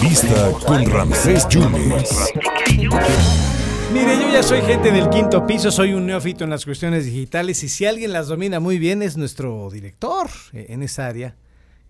Entrevista 0.00 0.52
con 0.66 0.86
Ramsés 0.86 1.46
Yunes. 1.50 2.32
Mire, 3.92 4.16
yo 4.18 4.32
ya 4.32 4.42
soy 4.42 4.62
gente 4.62 4.90
del 4.90 5.10
quinto 5.10 5.46
piso, 5.46 5.70
soy 5.70 5.92
un 5.92 6.06
neófito 6.06 6.42
en 6.42 6.48
las 6.48 6.64
cuestiones 6.64 7.04
digitales 7.04 7.62
y 7.64 7.68
si 7.68 7.84
alguien 7.84 8.14
las 8.14 8.28
domina 8.28 8.60
muy 8.60 8.78
bien 8.78 9.02
es 9.02 9.18
nuestro 9.18 9.68
director 9.70 10.30
eh, 10.54 10.68
en 10.70 10.82
esa 10.82 11.06
área, 11.06 11.36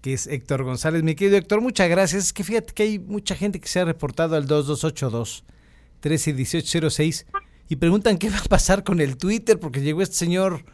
que 0.00 0.12
es 0.12 0.26
Héctor 0.26 0.64
González. 0.64 1.04
Mi 1.04 1.14
querido 1.14 1.36
Héctor, 1.36 1.60
muchas 1.60 1.88
gracias. 1.88 2.24
Es 2.24 2.32
que 2.32 2.42
fíjate 2.42 2.74
que 2.74 2.82
hay 2.82 2.98
mucha 2.98 3.36
gente 3.36 3.60
que 3.60 3.68
se 3.68 3.78
ha 3.78 3.84
reportado 3.84 4.34
al 4.34 4.48
2282 4.48 5.44
131806 6.02 7.26
y 7.68 7.76
preguntan 7.76 8.18
qué 8.18 8.28
va 8.28 8.38
a 8.38 8.42
pasar 8.42 8.82
con 8.82 9.00
el 9.00 9.18
Twitter 9.18 9.60
porque 9.60 9.82
llegó 9.82 10.02
este 10.02 10.16
señor 10.16 10.64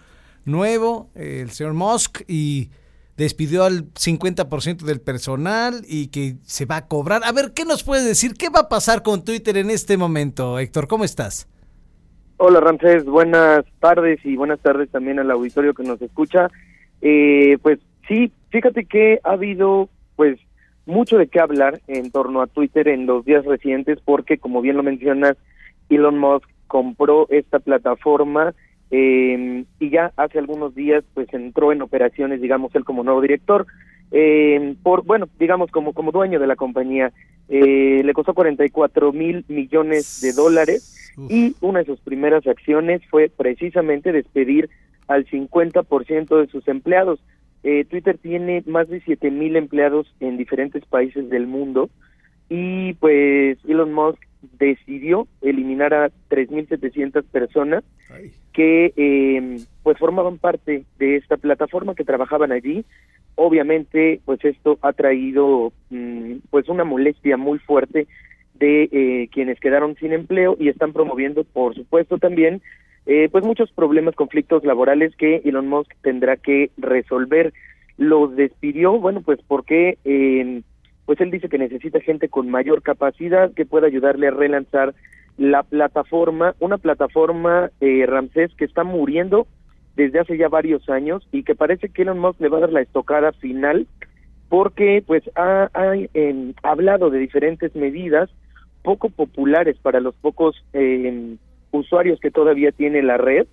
nuevo, 0.46 1.11
eh, 1.14 1.41
el 1.43 1.50
señor 1.50 1.75
Musk, 1.75 2.23
y 2.29 2.71
despidió 3.16 3.64
al 3.64 3.92
50% 3.94 4.84
del 4.84 5.00
personal 5.00 5.82
y 5.88 6.08
que 6.08 6.36
se 6.43 6.66
va 6.66 6.76
a 6.76 6.88
cobrar. 6.88 7.22
A 7.24 7.32
ver, 7.32 7.52
¿qué 7.54 7.64
nos 7.64 7.82
puedes 7.82 8.04
decir? 8.04 8.34
¿Qué 8.34 8.48
va 8.50 8.61
a 8.61 8.68
pasar 8.68 9.02
con 9.02 9.24
Twitter 9.24 9.57
en 9.57 9.70
este 9.70 9.96
momento, 9.96 10.58
Héctor? 10.58 10.86
¿Cómo 10.86 11.04
estás? 11.04 11.48
Hola 12.38 12.60
Ramsés, 12.60 13.07
buenas 13.07 13.64
tardes 13.80 14.21
y 14.24 14.36
buenas 14.36 14.60
tardes 14.60 14.90
también 14.90 15.18
al 15.18 15.30
auditorio 15.30 15.72
que 15.72 15.84
nos 15.84 16.00
escucha. 16.02 16.50
Eh, 17.00 17.57
pues 17.62 17.79
sí, 18.07 18.30
fíjate 18.50 18.84
que 18.84 19.21
ha 19.24 19.32
habido 19.32 19.88
pues 20.16 20.38
mucho 20.85 21.16
de 21.16 21.29
qué 21.29 21.40
hablar 21.40 21.80
en 21.86 22.10
torno 22.10 22.43
a 22.43 22.46
Twitter 22.46 22.88
en 22.88 23.07
los 23.07 23.24
días 23.24 23.46
recientes 23.46 23.98
porque 24.04 24.36
como 24.36 24.60
bien 24.60 24.76
lo 24.76 24.82
mencionas, 24.82 25.38
Elon 25.88 26.18
Musk 26.18 26.46
compró 26.66 27.26
esta 27.30 27.58
plataforma 27.58 28.54
eh, 28.90 29.64
y 29.81 29.90
ya 29.90 30.13
hace 30.17 30.39
algunos 30.39 30.75
días 30.75 31.04
pues 31.14 31.32
entró 31.32 31.72
en 31.72 31.82
operaciones, 31.82 32.41
digamos, 32.41 32.75
él 32.75 32.84
como 32.84 33.03
nuevo 33.03 33.20
director, 33.20 33.67
eh, 34.12 34.75
por, 34.83 35.05
bueno, 35.05 35.28
digamos, 35.39 35.70
como, 35.70 35.92
como 35.92 36.12
dueño 36.12 36.39
de 36.39 36.47
la 36.47 36.56
compañía. 36.56 37.12
Eh, 37.48 38.03
le 38.05 38.12
costó 38.12 38.34
44 38.34 39.12
mil 39.12 39.44
millones 39.48 40.20
de 40.20 40.33
dólares 40.33 41.12
y 41.30 41.55
una 41.60 41.80
de 41.80 41.86
sus 41.86 42.00
primeras 42.00 42.47
acciones 42.47 43.02
fue 43.08 43.30
precisamente 43.34 44.12
despedir 44.12 44.69
al 45.06 45.27
50% 45.27 46.41
de 46.41 46.47
sus 46.48 46.66
empleados. 46.69 47.20
Eh, 47.62 47.84
Twitter 47.84 48.19
tiene 48.19 48.62
más 48.66 48.88
de 48.88 49.00
7 49.00 49.30
mil 49.30 49.56
empleados 49.56 50.12
en 50.20 50.36
diferentes 50.36 50.84
países 50.86 51.30
del 51.30 51.47
mundo 51.47 51.88
y 52.48 52.94
pues 52.94 53.58
Elon 53.66 53.92
Musk 53.92 54.22
decidió 54.58 55.27
eliminar 55.42 55.94
a 55.94 56.11
3.700 56.30 57.25
personas 57.25 57.84
que 58.53 58.92
eh, 58.97 59.58
pues 59.83 59.98
formaban 59.98 60.38
parte 60.38 60.84
de 60.98 61.16
esta 61.16 61.36
plataforma 61.36 61.94
que 61.94 62.05
trabajaban 62.05 62.53
allí. 62.53 62.84
Obviamente, 63.34 64.20
pues 64.25 64.42
esto 64.44 64.78
ha 64.80 64.92
traído 64.92 65.72
mm, 65.91 66.36
pues 66.50 66.69
una 66.69 66.84
molestia 66.84 67.36
muy 67.36 67.58
fuerte 67.58 68.06
de 68.55 68.88
eh, 68.91 69.28
quienes 69.30 69.61
quedaron 69.61 69.94
sin 69.97 70.12
empleo 70.12 70.56
y 70.58 70.69
están 70.69 70.92
promoviendo, 70.92 71.44
por 71.44 71.75
supuesto, 71.75 72.19
también 72.19 72.62
eh, 73.06 73.28
pues 73.31 73.44
muchos 73.44 73.70
problemas, 73.70 74.16
conflictos 74.16 74.64
laborales 74.64 75.14
que 75.16 75.42
Elon 75.44 75.69
Musk 75.69 75.92
tendrá 76.03 76.36
que 76.36 76.70
resolver. 76.77 77.53
Los 77.98 78.34
despidió, 78.36 78.98
bueno, 78.98 79.22
pues 79.22 79.38
porque 79.47 79.98
eh, 80.05 80.62
pues 81.06 81.20
él 81.20 81.30
dice 81.30 81.48
que 81.48 81.58
necesita 81.58 82.00
gente 82.00 82.28
con 82.28 82.50
mayor 82.50 82.82
capacidad 82.82 83.52
que 83.52 83.64
pueda 83.64 83.86
ayudarle 83.86 84.28
a 84.28 84.32
relanzar 84.32 84.94
la 85.38 85.62
plataforma, 85.62 86.54
una 86.60 86.78
plataforma 86.78 87.70
eh, 87.80 88.04
Ramsés 88.06 88.52
que 88.56 88.64
está 88.64 88.84
muriendo 88.84 89.46
desde 89.94 90.20
hace 90.20 90.36
ya 90.36 90.48
varios 90.48 90.88
años 90.90 91.26
y 91.32 91.42
que 91.42 91.54
parece 91.54 91.88
que 91.88 92.02
Elon 92.02 92.18
Musk 92.18 92.40
le 92.40 92.48
va 92.48 92.58
a 92.58 92.62
dar 92.62 92.72
la 92.72 92.82
estocada 92.82 93.32
final 93.32 93.86
porque 94.48 95.02
pues 95.06 95.22
ha, 95.34 95.70
ha 95.72 96.70
hablado 96.70 97.10
de 97.10 97.18
diferentes 97.18 97.74
medidas 97.74 98.30
poco 98.82 99.08
populares 99.08 99.76
para 99.78 100.00
los 100.00 100.14
pocos 100.16 100.64
eh, 100.72 101.36
usuarios 101.70 102.20
que 102.20 102.31
todavía 102.31 102.72
tiene 102.72 103.02
la 103.02 103.16
red. 103.16 103.47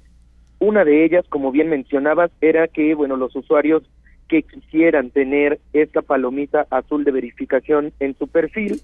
Una 0.59 0.85
de 0.85 1.03
ellas, 1.03 1.25
como 1.29 1.51
bien 1.51 1.69
mencionabas, 1.69 2.31
era 2.41 2.67
que 2.67 2.93
bueno 2.95 3.15
los 3.15 3.35
usuarios 3.35 3.83
que 4.27 4.43
quisieran 4.43 5.09
tener 5.09 5.59
esta 5.73 6.01
palomita 6.01 6.65
azul 6.69 7.03
de 7.03 7.11
verificación 7.11 7.93
en 7.99 8.17
su 8.17 8.27
perfil 8.27 8.81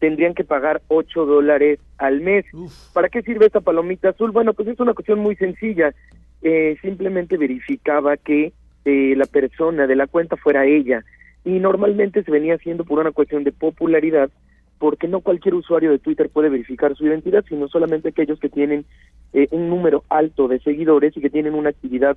tendrían 0.00 0.34
que 0.34 0.44
pagar 0.44 0.82
8 0.88 1.26
dólares 1.26 1.78
al 1.98 2.20
mes. 2.20 2.46
¿Para 2.92 3.08
qué 3.08 3.22
sirve 3.22 3.46
esta 3.46 3.60
palomita 3.60 4.08
azul? 4.08 4.32
Bueno, 4.32 4.54
pues 4.54 4.66
es 4.68 4.80
una 4.80 4.94
cuestión 4.94 5.20
muy 5.20 5.36
sencilla. 5.36 5.94
Eh, 6.42 6.76
simplemente 6.80 7.36
verificaba 7.36 8.16
que 8.16 8.52
eh, 8.86 9.14
la 9.14 9.26
persona 9.26 9.86
de 9.86 9.94
la 9.94 10.06
cuenta 10.06 10.36
fuera 10.36 10.66
ella. 10.66 11.04
Y 11.44 11.58
normalmente 11.58 12.24
se 12.24 12.30
venía 12.30 12.54
haciendo 12.54 12.84
por 12.84 12.98
una 12.98 13.12
cuestión 13.12 13.44
de 13.44 13.52
popularidad, 13.52 14.30
porque 14.78 15.06
no 15.06 15.20
cualquier 15.20 15.54
usuario 15.54 15.90
de 15.90 15.98
Twitter 15.98 16.30
puede 16.30 16.48
verificar 16.48 16.96
su 16.96 17.06
identidad, 17.06 17.44
sino 17.46 17.68
solamente 17.68 18.08
aquellos 18.08 18.40
que 18.40 18.48
tienen 18.48 18.86
eh, 19.34 19.48
un 19.50 19.68
número 19.68 20.02
alto 20.08 20.48
de 20.48 20.60
seguidores 20.60 21.14
y 21.16 21.20
que 21.20 21.30
tienen 21.30 21.54
una 21.54 21.70
actividad 21.70 22.16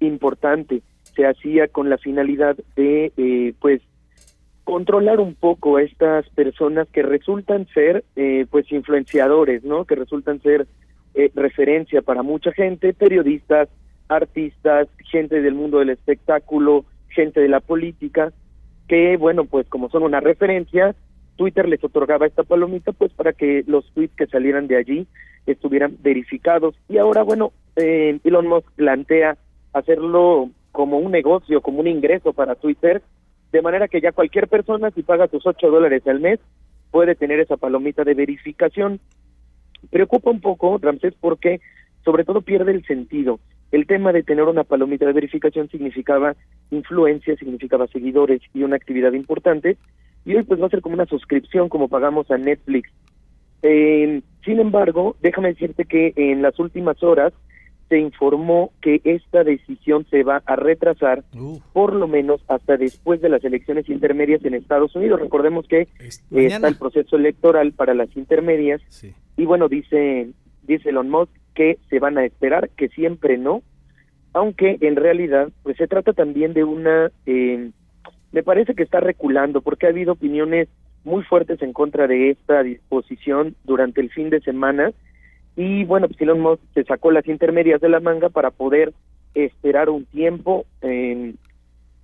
importante 0.00 0.82
se 1.18 1.26
hacía 1.26 1.66
con 1.66 1.90
la 1.90 1.98
finalidad 1.98 2.56
de, 2.76 3.12
eh, 3.16 3.52
pues, 3.60 3.82
controlar 4.62 5.18
un 5.18 5.34
poco 5.34 5.76
a 5.76 5.82
estas 5.82 6.28
personas 6.30 6.86
que 6.92 7.02
resultan 7.02 7.66
ser, 7.74 8.04
eh, 8.14 8.46
pues, 8.48 8.70
influenciadores, 8.70 9.64
¿no? 9.64 9.84
Que 9.84 9.96
resultan 9.96 10.40
ser 10.40 10.68
eh, 11.14 11.32
referencia 11.34 12.02
para 12.02 12.22
mucha 12.22 12.52
gente, 12.52 12.94
periodistas, 12.94 13.68
artistas, 14.08 14.86
gente 15.10 15.42
del 15.42 15.54
mundo 15.54 15.80
del 15.80 15.90
espectáculo, 15.90 16.84
gente 17.08 17.40
de 17.40 17.48
la 17.48 17.58
política, 17.58 18.32
que, 18.86 19.16
bueno, 19.16 19.44
pues, 19.44 19.66
como 19.68 19.90
son 19.90 20.04
una 20.04 20.20
referencia, 20.20 20.94
Twitter 21.34 21.68
les 21.68 21.82
otorgaba 21.82 22.26
esta 22.26 22.44
palomita, 22.44 22.92
pues, 22.92 23.12
para 23.12 23.32
que 23.32 23.64
los 23.66 23.90
tweets 23.92 24.14
que 24.14 24.28
salieran 24.28 24.68
de 24.68 24.76
allí 24.76 25.08
estuvieran 25.46 25.96
verificados. 26.00 26.76
Y 26.88 26.98
ahora, 26.98 27.24
bueno, 27.24 27.52
eh, 27.74 28.20
Elon 28.22 28.46
Musk 28.46 28.70
plantea 28.76 29.36
hacerlo 29.72 30.50
como 30.78 30.98
un 30.98 31.10
negocio, 31.10 31.60
como 31.60 31.80
un 31.80 31.88
ingreso 31.88 32.32
para 32.32 32.54
Twitter, 32.54 33.02
de 33.50 33.62
manera 33.62 33.88
que 33.88 34.00
ya 34.00 34.12
cualquier 34.12 34.46
persona, 34.46 34.92
si 34.92 35.02
paga 35.02 35.26
sus 35.26 35.44
8 35.44 35.72
dólares 35.72 36.06
al 36.06 36.20
mes, 36.20 36.38
puede 36.92 37.16
tener 37.16 37.40
esa 37.40 37.56
palomita 37.56 38.04
de 38.04 38.14
verificación. 38.14 39.00
Preocupa 39.90 40.30
un 40.30 40.40
poco, 40.40 40.78
Ramsés, 40.80 41.14
porque 41.18 41.60
sobre 42.04 42.22
todo 42.24 42.42
pierde 42.42 42.70
el 42.70 42.86
sentido. 42.86 43.40
El 43.72 43.88
tema 43.88 44.12
de 44.12 44.22
tener 44.22 44.44
una 44.44 44.62
palomita 44.62 45.04
de 45.04 45.14
verificación 45.14 45.68
significaba 45.68 46.36
influencia, 46.70 47.34
significaba 47.34 47.88
seguidores 47.88 48.40
y 48.54 48.62
una 48.62 48.76
actividad 48.76 49.14
importante, 49.14 49.78
y 50.24 50.36
hoy 50.36 50.44
pues 50.44 50.62
va 50.62 50.66
a 50.66 50.70
ser 50.70 50.80
como 50.80 50.94
una 50.94 51.06
suscripción 51.06 51.68
como 51.68 51.88
pagamos 51.88 52.30
a 52.30 52.38
Netflix. 52.38 52.88
Eh, 53.62 54.22
sin 54.44 54.60
embargo, 54.60 55.16
déjame 55.22 55.48
decirte 55.48 55.86
que 55.86 56.12
en 56.14 56.40
las 56.40 56.56
últimas 56.60 57.02
horas 57.02 57.32
se 57.88 57.98
informó 57.98 58.72
que 58.80 59.00
esta 59.04 59.44
decisión 59.44 60.06
se 60.10 60.22
va 60.22 60.42
a 60.44 60.56
retrasar 60.56 61.24
por 61.72 61.94
lo 61.94 62.06
menos 62.06 62.42
hasta 62.48 62.76
después 62.76 63.20
de 63.20 63.28
las 63.28 63.42
elecciones 63.44 63.88
intermedias 63.88 64.44
en 64.44 64.54
Estados 64.54 64.94
Unidos. 64.94 65.20
Recordemos 65.20 65.66
que 65.66 65.88
está 66.30 66.68
el 66.68 66.76
proceso 66.76 67.16
electoral 67.16 67.72
para 67.72 67.94
las 67.94 68.14
intermedias 68.16 68.82
y 69.36 69.44
bueno, 69.46 69.68
dice, 69.68 70.28
dice 70.62 70.90
Elon 70.90 71.08
Musk 71.10 71.32
que 71.54 71.78
se 71.88 71.98
van 71.98 72.18
a 72.18 72.24
esperar, 72.24 72.70
que 72.70 72.88
siempre 72.88 73.36
no, 73.36 73.62
aunque 74.32 74.78
en 74.80 74.96
realidad 74.96 75.48
pues 75.62 75.76
se 75.76 75.88
trata 75.88 76.12
también 76.12 76.52
de 76.52 76.64
una, 76.64 77.10
eh, 77.26 77.70
me 78.32 78.42
parece 78.42 78.74
que 78.74 78.82
está 78.82 79.00
reculando 79.00 79.62
porque 79.62 79.86
ha 79.86 79.90
habido 79.90 80.12
opiniones 80.12 80.68
muy 81.04 81.22
fuertes 81.24 81.62
en 81.62 81.72
contra 81.72 82.06
de 82.06 82.30
esta 82.30 82.62
disposición 82.62 83.56
durante 83.64 84.00
el 84.00 84.10
fin 84.10 84.30
de 84.30 84.40
semana 84.40 84.92
y 85.58 85.84
bueno, 85.84 86.06
pues 86.06 86.20
Elon 86.20 86.40
Musk 86.40 86.62
se 86.72 86.84
sacó 86.84 87.10
las 87.10 87.26
intermedias 87.26 87.80
de 87.80 87.88
la 87.88 87.98
manga 87.98 88.28
para 88.28 88.52
poder 88.52 88.92
esperar 89.34 89.90
un 89.90 90.04
tiempo. 90.04 90.66
Eh, 90.82 91.34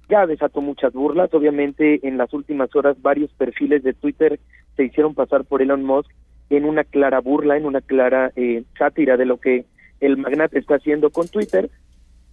ya 0.09 0.27
desató 0.27 0.61
muchas 0.61 0.93
burlas, 0.93 1.33
obviamente 1.33 2.01
en 2.03 2.19
las 2.19 2.35
últimas 2.35 2.75
horas 2.75 3.01
varios 3.01 3.33
perfiles 3.35 3.85
de 3.85 3.93
Twitter 3.95 4.41
se 4.77 4.83
hicieron 4.83 5.15
pasar 5.15 5.45
por 5.45 5.63
Elon 5.63 5.85
Musk 5.85 6.11
en 6.51 6.65
una 6.65 6.83
clara 6.83 7.21
burla, 7.21 7.57
en 7.57 7.65
una 7.65 7.81
clara 7.81 8.33
eh, 8.35 8.65
sátira 8.77 9.17
de 9.17 9.25
lo 9.25 9.37
que 9.37 9.67
el 10.01 10.17
magnate 10.17 10.59
está 10.59 10.75
haciendo 10.75 11.11
con 11.11 11.29
Twitter. 11.29 11.71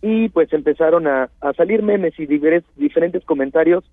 Y 0.01 0.29
pues 0.29 0.51
empezaron 0.53 1.05
a, 1.05 1.29
a 1.39 1.53
salir 1.53 1.83
memes 1.83 2.19
y 2.19 2.25
diferentes 2.25 3.23
comentarios 3.25 3.83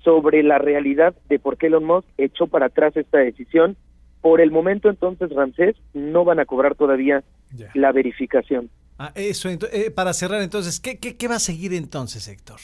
sobre 0.00 0.42
la 0.42 0.58
realidad 0.58 1.14
de 1.28 1.38
por 1.38 1.56
qué 1.56 1.68
Elon 1.68 1.84
Musk 1.84 2.08
echó 2.18 2.48
para 2.48 2.66
atrás 2.66 2.96
esta 2.96 3.18
decisión 3.18 3.76
por 4.24 4.40
el 4.40 4.50
momento 4.50 4.88
entonces, 4.88 5.28
Ramsés, 5.28 5.76
no 5.92 6.24
van 6.24 6.40
a 6.40 6.46
cobrar 6.46 6.76
todavía 6.76 7.22
la 7.74 7.92
verificación. 7.92 8.70
Ah, 8.98 9.12
eso, 9.14 9.50
eh, 9.50 9.90
para 9.94 10.14
cerrar 10.14 10.40
entonces, 10.40 10.80
¿qué, 10.80 10.98
¿qué, 10.98 11.28
va 11.28 11.34
a 11.34 11.38
seguir 11.38 11.74
entonces, 11.74 12.26
Héctor? 12.26 12.56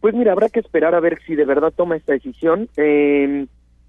Pues 0.00 0.14
mira, 0.14 0.30
habrá 0.30 0.48
que 0.48 0.60
esperar 0.60 0.94
a 0.94 1.00
ver 1.00 1.18
si 1.26 1.34
de 1.34 1.44
verdad 1.44 1.72
toma 1.74 1.96
esta 1.96 2.12
decisión. 2.12 2.68
Eh, 2.76 3.46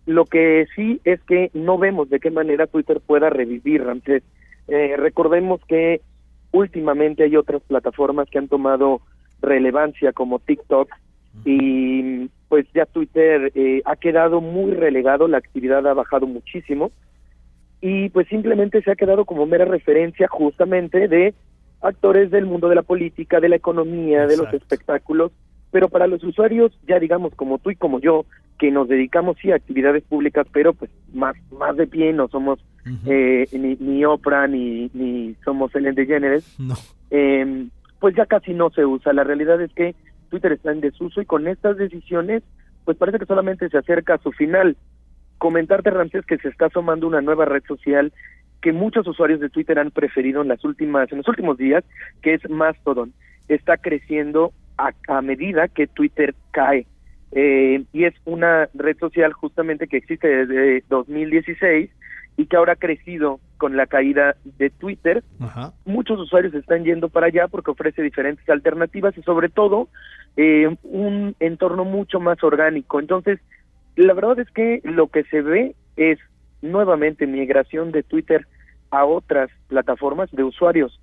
lo 0.07 0.25
que 0.25 0.65
sí 0.75 0.99
es 1.03 1.21
que 1.21 1.51
no 1.53 1.77
vemos 1.77 2.09
de 2.09 2.19
qué 2.19 2.31
manera 2.31 2.65
Twitter 2.65 2.99
pueda 2.99 3.29
revivir, 3.29 3.83
Ramsés. 3.83 4.23
Eh, 4.67 4.95
recordemos 4.97 5.61
que 5.67 6.01
últimamente 6.51 7.25
hay 7.25 7.35
otras 7.35 7.61
plataformas 7.61 8.27
que 8.27 8.39
han 8.39 8.47
tomado 8.47 9.01
relevancia 9.39 10.13
como 10.13 10.39
TikTok 10.39 10.89
y 11.45 12.27
pues 12.53 12.67
ya 12.71 12.85
Twitter 12.85 13.51
eh, 13.55 13.81
ha 13.83 13.95
quedado 13.95 14.39
muy 14.39 14.73
relegado, 14.73 15.27
la 15.27 15.39
actividad 15.39 15.87
ha 15.87 15.95
bajado 15.95 16.27
muchísimo 16.27 16.91
y 17.81 18.09
pues 18.09 18.27
simplemente 18.27 18.83
se 18.83 18.91
ha 18.91 18.95
quedado 18.95 19.25
como 19.25 19.47
mera 19.47 19.65
referencia 19.65 20.27
justamente 20.27 21.07
de 21.07 21.33
actores 21.81 22.29
del 22.29 22.45
mundo 22.45 22.69
de 22.69 22.75
la 22.75 22.83
política, 22.83 23.39
de 23.39 23.49
la 23.49 23.55
economía, 23.55 24.27
de 24.27 24.37
los 24.37 24.53
espectáculos, 24.53 25.31
pero 25.71 25.89
para 25.89 26.05
los 26.05 26.23
usuarios, 26.23 26.79
ya 26.87 26.99
digamos 26.99 27.33
como 27.33 27.57
tú 27.57 27.71
y 27.71 27.75
como 27.75 27.99
yo, 27.99 28.27
que 28.59 28.69
nos 28.69 28.87
dedicamos 28.87 29.35
sí 29.41 29.51
a 29.51 29.55
actividades 29.55 30.03
públicas, 30.03 30.45
pero 30.53 30.75
pues 30.75 30.91
más 31.11 31.35
más 31.57 31.75
de 31.75 31.87
pie, 31.87 32.13
no 32.13 32.27
somos 32.27 32.59
eh, 33.07 33.47
ni, 33.51 33.77
ni, 33.79 34.05
Oprah 34.05 34.45
ni, 34.45 34.91
ni 34.93 35.33
somos 35.43 35.73
Ellen 35.73 35.95
DeGeneres, 35.95 36.59
no. 36.59 36.75
eh, 37.09 37.65
pues 37.99 38.15
ya 38.15 38.27
casi 38.27 38.53
no 38.53 38.69
se 38.69 38.85
usa. 38.85 39.11
La 39.11 39.23
realidad 39.23 39.59
es 39.59 39.73
que 39.73 39.95
Twitter 40.33 40.53
está 40.53 40.71
en 40.71 40.81
desuso 40.81 41.21
y 41.21 41.25
con 41.25 41.47
estas 41.47 41.77
decisiones, 41.77 42.41
pues 42.85 42.97
parece 42.97 43.19
que 43.19 43.27
solamente 43.27 43.69
se 43.69 43.77
acerca 43.77 44.15
a 44.15 44.17
su 44.17 44.31
final. 44.31 44.75
Comentarte, 45.37 45.91
Ramsés, 45.91 46.25
que 46.25 46.39
se 46.39 46.47
está 46.47 46.65
asomando 46.65 47.05
una 47.05 47.21
nueva 47.21 47.45
red 47.45 47.61
social 47.67 48.11
que 48.59 48.73
muchos 48.73 49.05
usuarios 49.05 49.39
de 49.39 49.51
Twitter 49.51 49.77
han 49.77 49.91
preferido 49.91 50.41
en 50.41 50.47
las 50.47 50.65
últimas, 50.65 51.11
en 51.11 51.19
los 51.19 51.27
últimos 51.27 51.59
días, 51.59 51.83
que 52.23 52.33
es 52.33 52.49
Mastodon. 52.49 53.13
Está 53.47 53.77
creciendo 53.77 54.53
a, 54.77 55.21
medida 55.21 55.67
que 55.67 55.85
Twitter 55.85 56.33
cae. 56.49 56.87
Eh, 57.33 57.83
y 57.93 58.05
es 58.05 58.15
una 58.25 58.69
red 58.73 58.97
social 58.97 59.33
justamente 59.33 59.87
que 59.87 59.97
existe 59.97 60.27
desde 60.27 60.83
2016 60.89 61.91
y 62.37 62.47
que 62.47 62.57
ahora 62.57 62.73
ha 62.73 62.77
crecido 62.77 63.39
con 63.57 63.77
la 63.77 63.87
caída 63.87 64.35
de 64.57 64.69
Twitter. 64.69 65.23
Muchos 65.85 66.19
usuarios 66.19 66.53
están 66.53 66.83
yendo 66.83 67.09
para 67.09 67.27
allá 67.27 67.47
porque 67.47 67.71
ofrece 67.71 68.01
diferentes 68.01 68.47
alternativas 68.49 69.17
y 69.17 69.21
sobre 69.21 69.49
todo 69.49 69.87
eh, 70.35 70.75
un 70.83 71.35
entorno 71.39 71.85
mucho 71.85 72.19
más 72.19 72.43
orgánico. 72.43 72.99
Entonces, 72.99 73.39
la 73.95 74.13
verdad 74.13 74.39
es 74.39 74.49
que 74.51 74.81
lo 74.83 75.07
que 75.07 75.23
se 75.25 75.41
ve 75.41 75.75
es 75.95 76.19
nuevamente 76.61 77.27
migración 77.27 77.91
de 77.91 78.03
Twitter 78.03 78.47
a 78.89 79.05
otras 79.05 79.49
plataformas, 79.67 80.31
de 80.31 80.43
usuarios 80.43 80.99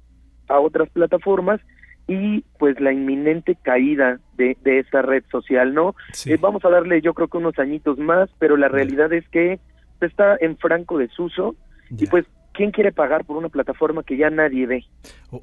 a 0.50 0.59
otras 0.59 0.91
plataformas 0.91 1.61
y 2.09 2.43
pues 2.59 2.81
la 2.81 2.93
inminente 2.93 3.56
caída 3.62 4.19
de, 4.37 4.56
de 4.62 4.81
esa 4.81 5.00
red 5.00 5.23
social, 5.31 5.73
¿no? 5.75 5.94
Eh, 6.27 6.37
vamos 6.41 6.65
a 6.65 6.71
darle 6.71 7.00
yo 7.00 7.15
creo 7.15 7.29
que 7.29 7.38
unos 7.38 7.59
añitos 7.59 7.99
más, 7.99 8.29
pero 8.38 8.56
la 8.56 8.69
realidad 8.69 9.12
es 9.12 9.29
que 9.29 9.61
está 10.06 10.37
en 10.41 10.56
franco 10.56 10.99
desuso 10.99 11.55
y 11.91 12.06
pues 12.06 12.25
¿quién 12.52 12.70
quiere 12.70 12.93
pagar 12.93 13.25
por 13.25 13.37
una 13.37 13.49
plataforma 13.49 14.02
que 14.02 14.17
ya 14.17 14.31
nadie 14.31 14.67
ve? 14.67 14.85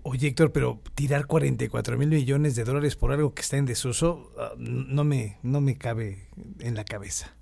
oye 0.04 0.27
Héctor, 0.27 0.51
pero 0.51 0.80
tirar 0.95 1.25
44 1.25 1.98
mil 1.98 2.09
millones 2.09 2.56
de 2.56 2.63
dólares 2.63 2.95
por 2.95 3.12
algo 3.12 3.33
que 3.33 3.42
está 3.42 3.57
en 3.57 3.65
desuso 3.65 4.31
ah, 4.39 4.51
no 4.57 5.04
me, 5.04 5.38
no 5.44 5.62
me 5.62 5.77
cabe 5.77 6.27
en 6.59 6.75
la 6.75 6.83
cabeza. 6.83 7.33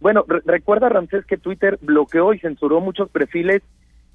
Bueno, 0.00 0.24
recuerda 0.44 0.88
Ramsés 0.88 1.24
que 1.24 1.38
Twitter 1.38 1.78
bloqueó 1.80 2.34
y 2.34 2.38
censuró 2.38 2.80
muchos 2.80 3.08
perfiles 3.10 3.62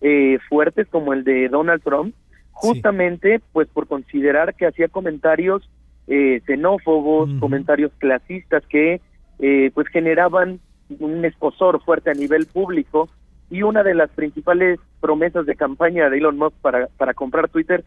eh, 0.02 0.38
fuertes 0.48 0.88
como 0.88 1.14
el 1.14 1.24
de 1.24 1.50
Donald 1.50 1.82
Trump, 1.84 2.16
justamente 2.52 3.42
pues 3.52 3.68
por 3.68 3.88
considerar 3.88 4.56
que 4.56 4.68
hacía 4.68 4.88
comentarios 4.88 5.70
eh, 6.08 6.42
xenófobos, 6.46 7.30
comentarios 7.40 7.92
clasistas 7.98 8.64
que 8.68 9.02
eh, 9.40 9.72
pues 9.74 9.88
generaban 9.88 10.60
un 11.00 11.24
escosor 11.26 11.82
fuerte 11.84 12.12
a 12.12 12.14
nivel 12.14 12.46
público 12.46 13.10
y 13.50 13.64
una 13.64 13.84
de 13.84 13.94
las 13.94 14.10
principales 14.12 14.80
promesas 15.00 15.46
de 15.46 15.56
campaña 15.56 16.10
de 16.10 16.18
Elon 16.18 16.38
Musk 16.38 16.56
para, 16.62 16.88
para 16.98 17.14
comprar 17.14 17.50
Twitter 17.50 17.84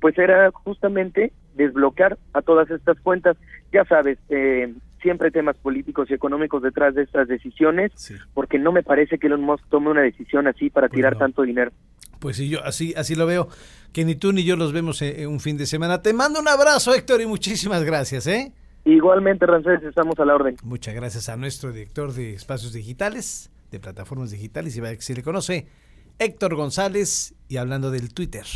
pues 0.00 0.18
era 0.18 0.50
justamente 0.50 1.32
desbloquear 1.54 2.18
a 2.32 2.42
todas 2.42 2.70
estas 2.70 2.98
cuentas. 3.00 3.36
Ya 3.72 3.84
sabes, 3.84 4.18
eh, 4.30 4.72
siempre 5.02 5.30
temas 5.30 5.56
políticos 5.58 6.10
y 6.10 6.14
económicos 6.14 6.62
detrás 6.62 6.94
de 6.94 7.02
estas 7.02 7.28
decisiones, 7.28 7.92
porque 8.34 8.58
no 8.58 8.72
me 8.72 8.82
parece 8.82 9.18
que 9.18 9.26
Elon 9.26 9.42
Musk 9.42 9.64
tome 9.68 9.90
una 9.90 10.02
decisión 10.02 10.46
así 10.46 10.70
para 10.70 10.88
tirar 10.88 11.18
tanto 11.18 11.42
dinero. 11.42 11.70
Pues 12.18 12.36
sí, 12.36 12.48
yo 12.48 12.64
así, 12.64 12.92
así 12.96 13.14
lo 13.14 13.26
veo, 13.26 13.48
que 13.92 14.04
ni 14.04 14.14
tú 14.14 14.32
ni 14.32 14.44
yo 14.44 14.56
los 14.56 14.72
vemos 14.72 15.00
en, 15.02 15.26
un 15.28 15.40
fin 15.40 15.56
de 15.56 15.66
semana. 15.66 16.02
Te 16.02 16.12
mando 16.12 16.40
un 16.40 16.48
abrazo, 16.48 16.94
Héctor, 16.94 17.20
y 17.20 17.26
muchísimas 17.26 17.82
gracias, 17.84 18.26
¿eh? 18.26 18.52
Igualmente, 18.84 19.46
Rancés, 19.46 19.82
estamos 19.82 20.18
a 20.18 20.24
la 20.24 20.34
orden. 20.34 20.56
Muchas 20.62 20.94
gracias 20.94 21.28
a 21.28 21.36
nuestro 21.36 21.72
director 21.72 22.12
de 22.12 22.34
espacios 22.34 22.72
digitales, 22.72 23.50
de 23.70 23.78
plataformas 23.78 24.30
digitales, 24.30 24.76
y 24.76 24.80
que 24.80 25.02
se 25.02 25.14
le 25.14 25.22
conoce, 25.22 25.66
Héctor 26.18 26.54
González, 26.54 27.34
y 27.48 27.58
hablando 27.58 27.90
del 27.90 28.12
Twitter. 28.12 28.46